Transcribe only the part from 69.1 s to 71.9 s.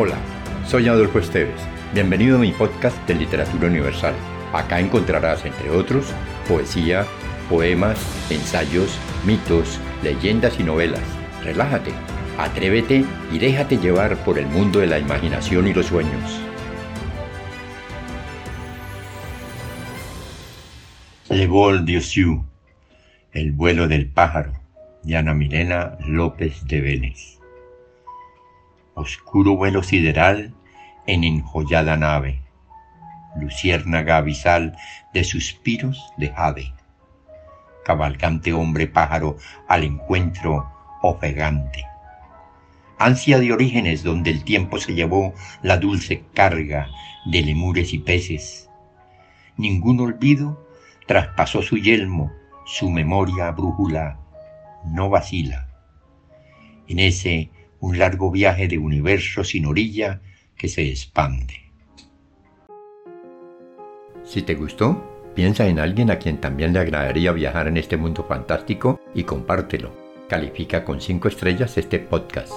y compártelo. Califica con 5 estrellas